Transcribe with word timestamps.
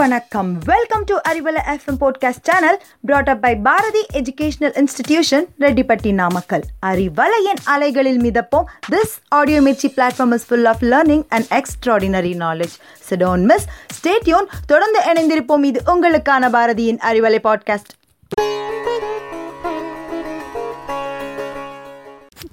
வணக்கம். 0.00 0.58
Welcome 0.58 1.04
to 1.04 1.16
Arivalai 1.28 1.60
FM 1.72 1.98
podcast 2.00 2.42
channel 2.42 2.82
brought 3.00 3.28
up 3.28 3.40
by 3.40 3.56
Bharathi 3.56 4.06
educational 4.12 4.74
institution 4.80 5.46
Rettipatti 5.58 6.12
Namakkal 6.12 6.62
அறிவலையின் 6.86 7.60
அலைகளில் 7.64 8.20
மிதப்போம். 8.20 8.64
This 8.90 9.14
audio 9.28 9.60
Mirchi 9.60 9.88
platform 9.96 10.34
is 10.34 10.46
full 10.46 10.64
of 10.64 10.82
learning 10.82 11.24
and 11.28 11.46
extraordinary 11.50 12.32
knowledge 12.36 12.76
so don't 13.10 13.44
miss 13.44 13.66
stay tuned 13.98 14.48
தொடர்ந்து 14.66 15.00
இணைந்திருப்போம். 15.00 15.64
இது 15.64 15.82
உங்களுக்கான 15.86 16.50
பாரதியின் 16.56 17.00
Arivalai 17.10 17.40
podcast 17.48 17.92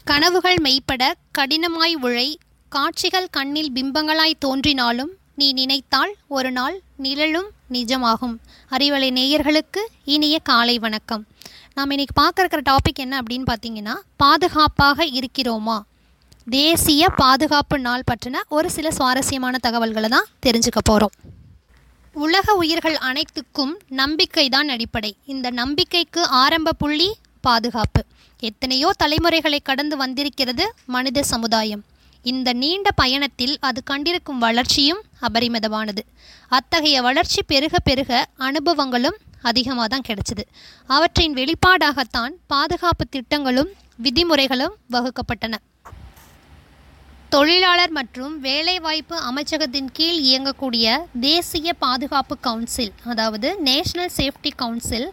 கனவுகள் 0.04 0.56
மெய்ப்பட 0.64 1.14
கடினமாய் 1.40 1.96
உழை 2.02 2.36
காட்சிகள் 2.70 3.28
கண்ணில் 3.32 3.72
பிம்பங்களாய் 3.76 4.38
தோன்றினாலும் 4.40 5.12
நீ 5.40 5.54
நினைத்தால் 5.54 6.16
ஒரு 6.28 6.52
நாள் 6.52 6.82
நிழலும் 6.98 7.50
நிஜமாகும். 7.72 8.34
அறிவலை 8.70 9.10
நேயர்களுக்கு 9.18 9.82
இனிய 10.04 10.40
காலை 10.40 10.80
வணக்கம். 10.80 11.28
நாம் 11.74 11.90
இன்னைக்கு 11.90 12.16
பார்க்குற 12.22 12.62
டாபிக் 12.70 13.02
என்ன 13.04 13.22
அப்படின்னு 13.22 13.46
பார்த்தீங்கன்னா 13.52 13.94
பாதுகாப்பாக 14.18 15.06
இருக்கிறோமா? 15.20 15.82
தேசிய 16.48 17.10
பாதுகாப்பு 17.10 17.80
நாள் 17.80 18.04
பற்றின 18.12 18.42
ஒரு 18.50 18.70
சில 18.70 18.92
சுவாரஸ்யமான 18.92 19.58
தகவல்களை 19.58 20.10
தான் 20.10 20.26
தெரிஞ்சுக்க 20.46 20.82
போகிறோம் 20.84 21.14
உலக 22.14 22.54
உயிர்கள் 22.54 22.98
அனைத்துக்கும் 23.10 23.76
நம்பிக்கை 24.02 24.50
தான் 24.50 24.70
அடிப்படை. 24.70 25.16
இந்த 25.26 25.50
நம்பிக்கைக்கு 25.50 26.24
ஆரம்ப 26.44 26.74
புள்ளி 26.74 27.16
பாதுகாப்பு. 27.42 28.04
எத்தனையோ 28.40 28.92
தலைமுறைகளை 28.98 29.60
கடந்து 29.60 29.98
வந்திருக்கிறது 29.98 30.74
மனித 30.86 31.24
சமுதாயம். 31.24 31.86
இந்த 32.24 32.54
நீண்ட 32.54 32.90
பயணத்தில் 32.92 33.58
அது 33.60 33.82
கண்டிருக்கும் 33.92 34.38
வளர்ச்சியும் 34.38 35.02
அபரிமிதமானது. 35.22 36.02
அத்தகைய 36.48 37.02
வளர்ச்சி 37.02 37.42
பெருக 37.44 37.80
பெருக 37.80 38.28
அனுபவங்களும் 38.38 39.18
அதிகமாக 39.42 39.88
தான் 39.88 40.08
கிடைச்சிது. 40.08 40.44
அவற்றின் 40.90 41.34
வெளிப்பாடாகத்தான் 41.34 42.34
பாதுகாப்பு 42.48 43.06
திட்டங்களும் 43.10 43.72
விதிமுறைகளும் 44.02 44.76
வகுக்கப்பட்டன. 44.92 45.56
தொழிலாளர் 47.30 47.92
மற்றும் 47.92 48.40
வேலைவாய்ப்பு 48.40 49.16
அமைச்சகத்தின் 49.30 49.90
கீழ் 49.94 50.20
இயங்கக்கூடிய 50.28 50.98
தேசிய 51.20 51.74
பாதுகாப்பு 51.74 52.36
கவுன்சில் 52.42 52.94
அதாவது 53.06 53.56
நேஷனல் 53.60 54.14
சேஃப்டி 54.18 54.52
கவுன்சில் 54.56 55.08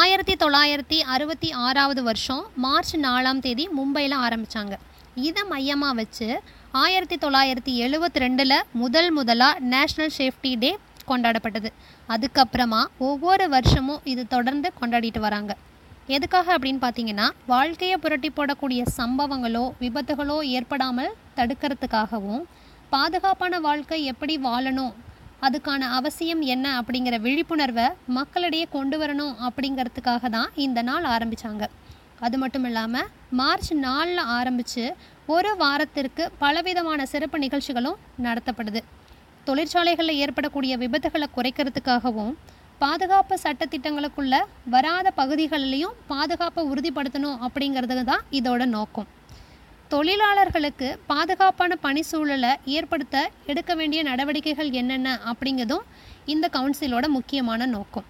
ஆயிரத்தி 0.00 0.34
தொள்ளாயிரத்தி 0.34 0.98
அறுபத்தி 1.14 1.52
ஆறாவது 1.52 2.02
வருஷம் 2.02 2.44
மார்ச் 2.54 2.96
நாலாம் 2.96 3.38
தேதி 3.38 3.68
மும்பையில் 3.78 4.16
ஆரம்பித்தாங்க 4.16 4.74
இதை 5.26 5.42
மையமாக 5.52 5.96
வச்சு 6.00 6.28
ஆயிரத்தி 6.82 7.16
தொள்ளாயிரத்தி 7.24 7.72
எழுபத்தி 7.84 8.20
ரெண்டில் 8.24 8.56
முதல் 8.82 9.10
முதலாக 9.18 9.60
நேஷ்னல் 9.72 10.14
சேஃப்டி 10.16 10.52
டே 10.62 10.70
கொண்டாடப்பட்டது. 11.10 11.70
அதுக்கப்புறமா 12.08 12.80
ஒவ்வொரு 13.08 13.46
வருஷமும் 13.54 14.02
இது 14.12 14.22
தொடர்ந்து 14.34 14.68
கொண்டாடிட்டு 14.80 15.20
வராங்க. 15.26 15.52
எதுக்காக 16.16 16.46
அப்படின்னு 16.56 16.80
பார்த்தீங்கன்னா 16.84 17.26
வாழ்க்கையை 17.52 17.96
புரட்டி 18.04 18.30
போடக்கூடிய 18.30 18.82
சம்பவங்களோ 18.98 19.64
விபத்துகளோ 19.82 20.38
ஏற்படாமல் 20.56 21.14
தடுக்கிறதுக்காகவும் 21.38 22.44
பாதுகாப்பான 22.94 23.60
வாழ்க்கை 23.68 24.00
எப்படி 24.12 24.34
வாழணும் 24.48 24.92
அதுக்கான 25.46 25.88
அவசியம் 25.98 26.42
என்ன 26.54 26.66
அப்படிங்கிற 26.80 27.16
விழிப்புணர்வை 27.24 27.86
மக்களிடையே 28.18 28.66
கொண்டு 28.76 28.98
வரணும் 29.02 29.34
அப்படிங்கிறதுக்காக 29.48 30.28
தான் 30.36 30.52
இந்த 30.66 30.82
நாள் 30.82 31.06
ஆரம்பித்தாங்க 31.14 31.64
அது 32.26 32.36
மட்டும் 32.42 32.66
இல்லாமல் 32.68 33.08
மார்ச் 33.38 33.70
நாலில் 33.84 34.22
ஆரம்பித்து 34.38 34.84
ஒரு 35.34 35.50
வாரத்திற்கு 35.62 36.24
பலவிதமான 36.42 37.06
சிறப்பு 37.12 37.38
நிகழ்ச்சிகளும் 37.44 38.00
நடத்தப்படுது. 38.26 38.80
தொழிற்சாலைகளில் 39.48 40.20
ஏற்படக்கூடிய 40.24 40.74
விபத்துகளை 40.82 41.26
குறைக்கிறதுக்காகவும் 41.36 42.34
பாதுகாப்பு 42.82 43.34
சட்டத்திட்டங்களுக்குள்ள 43.42 44.34
வராத 44.74 45.12
பகுதிகளிலையும் 45.20 45.98
பாதுகாப்பை 46.12 46.62
உறுதிப்படுத்தணும் 46.70 47.42
அப்படிங்கிறது 47.46 48.04
தான் 48.10 48.24
இதோட 48.38 48.62
நோக்கம். 48.76 49.08
தொழிலாளர்களுக்கு 49.92 50.88
பாதுகாப்பான 51.12 51.72
பணி 51.84 52.02
சூழலை 52.10 52.52
ஏற்படுத்த 52.76 53.16
எடுக்க 53.50 53.72
வேண்டிய 53.80 54.00
நடவடிக்கைகள் 54.10 54.70
என்னென்ன 54.80 55.08
அப்படிங்கிறதும் 55.30 55.84
இந்த 56.34 56.46
கவுன்சிலோட 56.56 57.06
முக்கியமான 57.18 57.66
நோக்கம். 57.76 58.06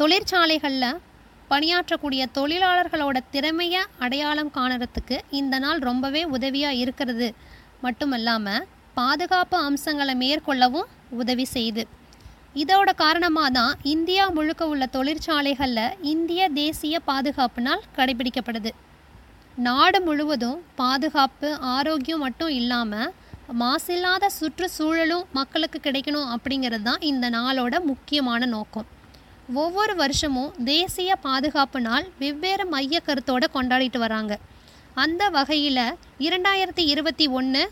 தொழிற்சாலைகளில் 0.00 1.00
பணியாற்றக்கூடிய 1.50 2.22
தொழிலாளர்களோட 2.38 3.18
திறமையை 3.34 3.82
அடையாளம் 4.04 4.54
காணறதுக்கு 4.56 5.16
இந்த 5.40 5.58
நாள் 5.64 5.80
ரொம்பவே 5.88 6.22
உதவியாக 6.36 6.80
இருக்கிறது. 6.82 7.28
மட்டுமல்லாமல் 7.84 8.66
பாதுகாப்பு 9.00 9.56
அம்சங்களை 9.68 10.14
மேற்கொள்ளவும் 10.22 10.90
உதவி 11.22 11.46
செய்யுது 11.52 11.84
இதோட 12.62 12.88
காரணமாக 13.02 13.50
தான் 13.58 13.72
இந்தியா 13.92 14.24
முழுக்க 14.36 14.62
உள்ள 14.72 14.84
தொழிற்சாலைகளில் 14.96 15.94
இந்திய 16.12 16.42
தேசிய 16.60 16.98
பாதுகாப்பு 17.10 17.62
நாள் 17.66 17.82
கடைபிடிக்கப்படுது. 17.96 18.72
நாடு 19.66 19.98
முழுவதும் 20.06 20.58
பாதுகாப்பு 20.82 21.48
ஆரோக்கியம் 21.76 22.24
மட்டும் 22.26 22.52
இல்லாமல் 22.60 23.12
மாசில்லாத 23.62 24.30
சுற்றுச்சூழலும் 24.38 25.24
மக்களுக்கு 25.38 25.78
கிடைக்கணும் 25.86 26.30
அப்படிங்கிறது 26.34 26.86
தான் 26.88 27.02
இந்த 27.10 27.26
நாளோட 27.38 27.74
முக்கியமான 27.90 28.46
நோக்கம். 28.54 28.86
ஒவ்வொரு 29.52 29.94
வருஷமும் 30.00 30.52
தேசிய 30.68 31.16
பாதுகாப்பு 31.24 31.78
நாள் 31.86 32.04
வெவ்வேறு 32.20 32.64
மைய 32.74 33.00
கருத்தோடு 33.06 33.46
கொண்டாடிட்டு 33.56 33.98
வராங்க. 34.04 34.32
அந்த 35.02 35.22
வகையில் 35.34 35.80
இரண்டாயிரத்தி 36.26 36.84
இருபத்தி 36.92 37.26
ஒன்று 37.38 37.62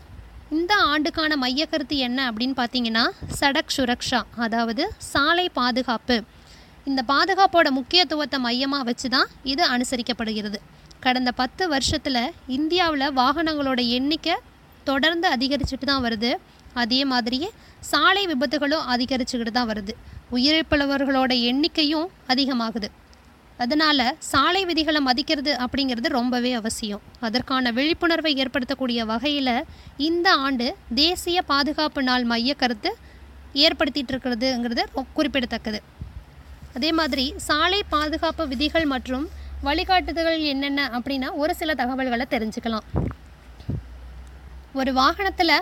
இந்த 0.57 0.73
ஆண்டுக்கான 0.91 1.35
மைய 1.43 1.65
கருத்து 1.71 1.97
என்ன 2.07 2.19
அப்படின்னு 2.29 2.55
பார்த்தீங்கன்னா 2.59 3.05
சடக் 3.39 3.73
சுரக்ஷா 3.77 4.21
அதாவது 4.45 4.85
சாலை 5.11 5.47
பாதுகாப்பு. 5.59 6.17
இந்த 6.91 7.01
பாதுகாப்போட 7.11 7.67
முக்கியத்துவத்தை 7.79 8.39
மையமாக 8.45 8.87
வச்சு 8.91 9.09
தான் 9.15 9.29
இது 9.53 9.65
அனுசரிக்கப்படுகிறது. 9.75 10.59
கடந்த 11.05 11.31
பத்து 11.41 11.63
வருஷத்தில் 11.75 12.23
இந்தியாவில் 12.57 13.13
வாகனங்களோட 13.21 13.81
எண்ணிக்கை 13.99 14.35
தொடர்ந்து 14.89 15.27
அதிகரிச்சுட்டு 15.35 15.87
தான் 15.91 16.05
வருது. 16.07 16.33
அதே 16.81 17.03
மாதிரியே 17.13 17.49
சாலை 17.91 18.25
விபத்துகளும் 18.31 18.85
அதிகரிச்சுக்கிட்டு 18.93 19.53
தான் 19.57 19.71
வருது. 19.71 19.93
உயிரிழப்பவர்களோட 20.35 21.31
எண்ணிக்கையும் 21.49 22.07
அதிகமாகுது. 22.33 22.87
அதனால் 23.63 24.05
சாலை 24.31 24.61
விதிகளை 24.69 25.01
மதிக்கிறது 25.07 25.51
அப்படிங்கிறது 25.63 26.07
ரொம்பவே 26.17 26.51
அவசியம். 26.59 27.03
அதற்கான 27.27 27.71
விழிப்புணர்வை 27.77 28.31
ஏற்படுத்தக்கூடிய 28.43 29.01
வகையில் 29.11 29.55
இந்த 30.07 30.27
ஆண்டு 30.45 30.67
தேசிய 30.95 31.41
பாதுகாப்பு 31.51 32.03
நாள் 32.09 32.25
மைய 32.31 32.53
கருத்து 32.61 32.91
ஏற்படுத்திட்டு 33.65 34.11
இருக்கிறதுங்கிறது 34.13 34.83
குறிப்பிடத்தக்கது. 35.17 35.81
அதே 36.77 36.91
மாதிரி 36.99 37.25
சாலை 37.47 37.81
பாதுகாப்பு 37.95 38.43
விதிகள் 38.53 38.87
மற்றும் 38.93 39.25
வழிகாட்டுதல்கள் 39.67 40.41
என்னென்ன 40.53 40.87
அப்படின்னா 40.97 41.29
ஒரு 41.41 41.53
சில 41.59 41.73
தகவல்களை 41.81 42.25
தெரிஞ்சுக்கலாம். 42.31 42.87
ஒரு 44.79 44.91
வாகனத்தில் 44.93 45.55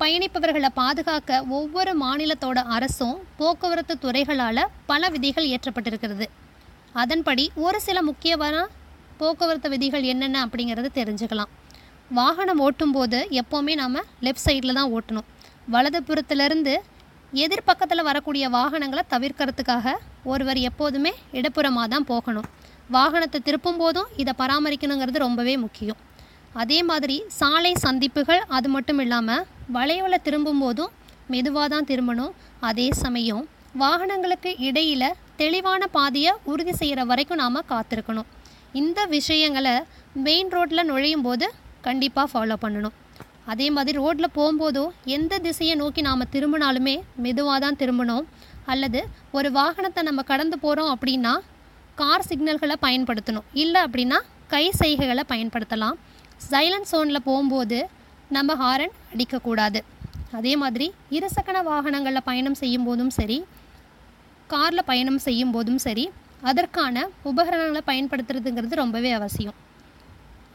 பயணிப்பவர்களை 0.00 0.70
பாதுகாக்க 0.80 1.40
ஒவ்வொரு 1.56 1.92
மாநிலத்தோட 2.02 2.58
அரசும் 2.76 3.16
போக்குவரத்து 3.40 3.94
துறைகளால் 4.04 4.62
பல 4.90 5.10
விதிகள் 5.14 5.50
ஏற்றப்பட்டிருக்கிறது 5.54 6.26
அதன்படி 7.02 7.44
ஒரு 7.66 7.78
சில 7.86 7.98
முக்கியமான 8.08 8.56
போக்குவரத்து 9.20 9.68
விதிகள் 9.74 10.04
என்னென்ன 10.12 10.38
அப்படிங்கிறது 10.46 10.88
தெரிஞ்சுக்கலாம். 10.98 11.50
வாகனம் 12.18 12.60
ஓட்டும்போது 12.66 13.18
எப்போவுமே 13.40 13.74
நாம் 13.82 14.00
லெஃப்ட் 14.26 14.46
சைடில் 14.46 14.76
தான் 14.78 14.92
ஓட்டணும். 14.96 15.28
வலதுபுறத்திலிருந்து 15.74 16.74
எதிர்பக்கத்தில் 17.32 18.06
வரக்கூடிய 18.08 18.44
வாகனங்களை 18.56 19.02
தவிர்க்கிறதுக்காக 19.14 19.94
ஒருவர் 20.32 20.60
எப்போதுமே 20.70 21.12
இடப்புறமாக 21.38 21.86
தான் 21.94 22.08
போகணும். 22.12 22.48
வாகனத்தை 22.96 23.38
திருப்பும் 23.46 23.80
போதும் 23.82 24.10
இதை 24.22 24.32
பராமரிக்கணுங்கிறது 24.40 25.24
ரொம்பவே 25.26 25.54
முக்கியம். 25.64 26.00
அதே 26.60 26.78
மாதிரி 26.90 27.16
சாலை 27.40 27.72
சந்திப்புகள் 27.84 28.42
அது 28.56 28.68
மட்டும் 28.74 29.00
இல்லாமல் 29.04 29.44
வளைவில் 29.76 30.24
திரும்பும் 30.26 30.62
போதும் 30.64 30.92
மெதுவாக 31.32 31.66
தான் 31.74 31.88
திரும்பணும். 31.90 32.32
அதே 32.68 32.86
சமயம் 33.02 33.44
வாகனங்களுக்கு 33.82 34.50
இடையில் 34.68 35.16
தெளிவான 35.40 35.82
பாதையை 35.96 36.32
உறுதி 36.52 36.72
செய்கிற 36.80 37.00
வரைக்கும் 37.10 37.40
நாம் 37.42 37.68
காத்திருக்கணும். 37.72 38.28
இந்த 38.80 39.00
விஷயங்களை 39.14 39.74
மெயின் 40.26 40.52
ரோட்டில் 40.56 40.88
நுழையும் 40.90 41.24
போது 41.26 41.46
கண்டிப்பாக 41.86 42.30
ஃபாலோ 42.32 42.56
பண்ணணும். 42.64 42.96
அதே 43.52 43.66
மாதிரி 43.76 43.96
ரோட்டில் 44.02 44.34
போகும்போதோ 44.38 44.84
எந்த 45.16 45.38
திசையை 45.46 45.74
நோக்கி 45.82 46.00
நாம் 46.08 46.30
திரும்பினாலுமே 46.34 46.96
மெதுவாக 47.24 47.58
தான் 47.64 47.80
திரும்பணும். 47.82 48.26
அல்லது 48.72 49.00
ஒரு 49.38 49.48
வாகனத்தை 49.58 50.02
நம்ம 50.08 50.22
கடந்து 50.30 50.56
போகிறோம் 50.64 50.92
அப்படின்னா 50.94 51.32
கார் 52.00 52.28
சிக்னல்களை 52.30 52.76
பயன்படுத்தணும். 52.86 53.46
இல்லை 53.62 53.80
அப்படின்னா 53.86 54.18
கை 54.54 54.64
செய்கைகளை 54.80 55.24
பயன்படுத்தலாம். 55.32 55.96
சைலண்ட் 56.50 56.90
சோனில் 56.92 57.26
போகும்போது 57.28 57.78
நம்ம 58.36 58.54
ஹாரன் 58.62 58.94
அடிக்கக்கூடாது. 59.12 59.80
அதே 60.38 60.52
மாதிரி 60.62 60.86
இருசக்கர 61.16 61.58
வாகனங்களில் 61.70 62.26
பயணம் 62.28 62.58
செய்யும் 62.62 62.86
போதும் 62.88 63.12
சரி 63.18 63.38
காரில் 64.52 64.88
பயணம் 64.90 65.20
செய்யும் 65.26 65.52
போதும் 65.54 65.80
சரி 65.86 66.04
அதற்கான 66.50 67.04
உபகரணங்களை 67.30 67.82
பயன்படுத்துறதுங்கிறது 67.90 68.80
ரொம்பவே 68.82 69.10
அவசியம். 69.18 69.56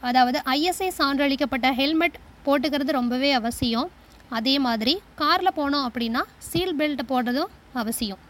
அதாவது 0.08 0.38
ஐஎஸ்ஐ 0.56 0.90
சான்றளிக்கப்பட்ட 0.98 1.68
ஹெல்மெட் 1.80 2.18
போட்டுக்கிறது 2.46 2.92
ரொம்பவே 2.98 3.30
அவசியம். 3.38 3.88
அதே 4.38 4.54
மாதிரி 4.66 4.94
காரில் 5.20 5.56
போனோம் 5.58 5.86
அப்படின்னா 5.88 6.22
சீல் 6.48 6.76
பெல்ட் 6.80 7.02
போடுறதும் 7.12 7.52
அவசியம். 7.82 8.20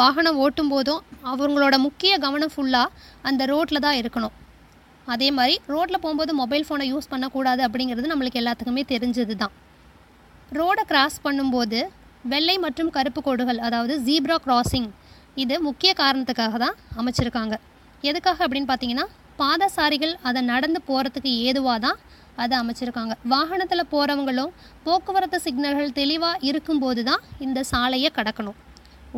வாகனம் 0.00 0.38
ஓட்டும் 0.44 0.72
போதும் 0.74 1.02
அவங்களோட 1.32 1.74
முக்கிய 1.86 2.12
கவனம் 2.24 2.54
ஃபுல்லாக 2.54 2.94
அந்த 3.28 3.42
ரோட்டில் 3.52 3.84
தான் 3.86 3.98
இருக்கணும். 4.02 4.34
அதே 5.12 5.28
மாதிரி 5.38 5.54
ரோட்டில் 5.72 6.02
போகும்போது 6.04 6.32
மொபைல் 6.40 6.64
ஃபோனை 6.66 6.86
யூஸ் 6.92 7.10
பண்ணக்கூடாது 7.12 7.62
அப்படிங்கிறது 7.66 8.10
நம்மளுக்கு 8.12 8.40
எல்லாத்துக்குமே 8.42 8.82
தெரிஞ்சது 8.92 9.34
தான் 9.42 9.54
ரோடை 10.52 10.84
கிராஸ் 10.90 11.18
பண்ணும்போது 11.26 11.78
வெள்ளை 12.32 12.56
மற்றும் 12.64 12.90
கருப்பு 12.96 13.20
கோடுகள் 13.26 13.60
அதாவது 13.66 13.94
ஜீப்ரா 14.06 14.36
கிராசிங் 14.46 14.90
இது 15.42 15.54
முக்கிய 15.68 15.90
காரணத்துக்காக 16.00 16.58
தான் 16.64 16.76
அமைச்சிருக்காங்க. 17.00 17.54
எதுக்காக 18.04 18.38
அப்படின்னு 18.46 18.68
பார்த்தீங்கன்னா 18.70 19.06
பாதசாரிகள் 19.40 20.14
அதை 20.28 20.40
நடந்து 20.52 20.80
போகிறதுக்கு 20.88 21.30
ஏதுவாக 21.46 21.78
தான் 21.86 21.98
அதை 22.42 22.54
அமைச்சிருக்காங்க. 22.62 23.14
வாகனத்தில் 23.32 23.90
போகிறவங்களும் 23.92 24.52
போக்குவரத்து 24.86 25.38
சிக்னல்கள் 25.46 25.96
தெளிவாக 26.00 26.44
இருக்கும்போது 26.50 27.02
தான் 27.08 27.24
இந்த 27.46 27.58
சாலையை 27.72 28.10
கடக்கணும். 28.18 28.58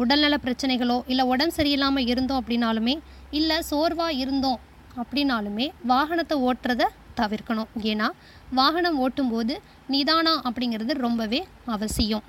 உடல்நல 0.03 0.35
பிரச்சனைகளோ 0.45 0.97
இல்லை 1.13 1.25
உடம்பு 1.33 1.57
சரியில்லாமல் 1.59 2.09
இருந்தோம் 2.13 2.41
அப்படின்னாலுமே 2.41 2.95
இல்லை 3.39 3.59
சோர்வாக 3.71 4.19
இருந்தோம் 4.23 4.61
அப்படின்னாலுமே 5.03 5.71
வாகனத்தை 5.89 6.39
ஓட்டுறதை 6.39 6.87
தவிர்க்கணும். 7.17 7.71
ஏன்னா 7.83 8.09
வாகனம் 8.51 8.99
ஓட்டும்போது 8.99 9.61
நிதானம் 9.87 10.43
அப்படிங்கிறது 10.43 10.93
ரொம்பவே 10.93 11.47
அவசியம். 11.65 12.23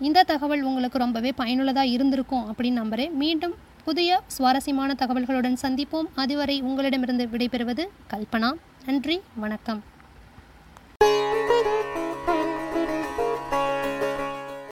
இந்த 0.00 0.22
தகவல் 0.22 0.62
உங்களுக்கு 0.62 0.98
ரொம்பவே 0.98 1.32
பயனுள்ளதாக 1.32 1.86
இருந்திருக்கும் 1.86 2.54
அப்படின்னு 2.54 2.80
நம்புகிறேன் 2.80 3.16
மீண்டும் 3.16 3.54
புதிய 3.84 4.22
சுவாரஸ்யமான 4.26 4.94
தகவல்களுடன் 4.98 5.56
சந்திப்போம். 5.62 6.08
அதுவரை 6.14 6.60
உங்களிடமிருந்து 6.60 7.28
விடைபெறுவது 7.32 7.86
கல்பனா. 8.10 8.52
நன்றி 8.86 9.20
வணக்கம். 9.34 9.91